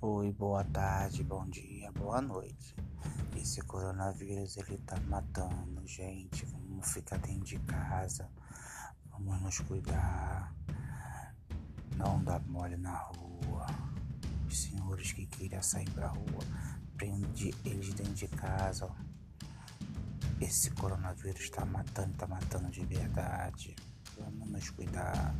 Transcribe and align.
Oi, 0.00 0.30
boa 0.30 0.62
tarde, 0.62 1.24
bom 1.24 1.44
dia, 1.48 1.90
boa 1.90 2.22
noite. 2.22 2.76
Esse 3.36 3.60
coronavírus 3.62 4.56
ele 4.56 4.78
tá 4.78 4.96
matando, 5.00 5.84
gente. 5.84 6.46
Vamos 6.46 6.92
ficar 6.92 7.18
dentro 7.18 7.44
de 7.44 7.58
casa, 7.58 8.30
vamos 9.10 9.42
nos 9.42 9.58
cuidar, 9.58 10.54
não 11.96 12.22
dar 12.22 12.40
mole 12.46 12.76
na 12.76 12.96
rua. 12.96 13.66
Os 14.46 14.62
senhores 14.62 15.10
que 15.10 15.26
queiram 15.26 15.60
sair 15.60 15.90
pra 15.90 16.06
rua, 16.06 16.44
prende 16.96 17.52
eles 17.64 17.92
dentro 17.92 18.14
de 18.14 18.28
casa. 18.28 18.88
Esse 20.40 20.70
coronavírus 20.70 21.50
tá 21.50 21.64
matando, 21.64 22.14
tá 22.14 22.26
matando 22.28 22.70
de 22.70 22.86
verdade. 22.86 23.74
Vamos 24.16 24.48
nos 24.48 24.70
cuidar. 24.70 25.34